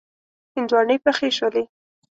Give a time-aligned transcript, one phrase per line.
[0.55, 1.63] هندواڼی پخې شولې.